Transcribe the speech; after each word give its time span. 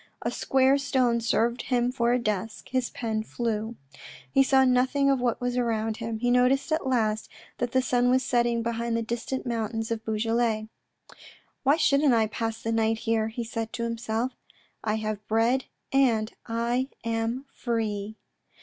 A 0.23 0.31
square 0.31 0.79
stone 0.79 1.21
served 1.21 1.61
him 1.61 1.91
for 1.91 2.11
a 2.11 2.17
desk; 2.17 2.69
his 2.69 2.89
pen 2.89 3.21
flew. 3.21 3.75
He 4.31 4.41
saw 4.41 4.65
nothing 4.65 5.11
of 5.11 5.19
what 5.21 5.39
was 5.39 5.57
around 5.57 5.97
him. 5.97 6.17
He 6.17 6.31
noticed 6.31 6.71
at 6.71 6.87
last 6.87 7.29
that 7.59 7.71
the 7.71 7.83
sun 7.83 8.09
was 8.09 8.23
setting 8.23 8.63
behind 8.63 8.97
the 8.97 9.03
distant 9.03 9.45
mountains 9.45 9.91
of 9.91 10.03
Beaujolais." 10.03 10.67
Why 11.63 11.77
shouldn't 11.77 12.15
I 12.15 12.25
pass 12.25 12.63
the 12.63 12.71
night 12.71 12.97
here?" 12.97 13.27
he 13.27 13.43
said 13.43 13.71
to 13.73 13.83
himself." 13.83 14.31
I 14.83 14.95
have 14.95 15.27
bread, 15.27 15.65
and 15.93 16.33
I 16.47 16.87
am 17.03 17.45
free." 17.53 18.15